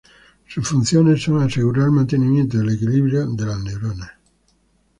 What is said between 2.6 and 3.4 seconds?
equilibrio